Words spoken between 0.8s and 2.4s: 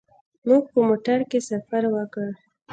موټر کې سفر وکړ.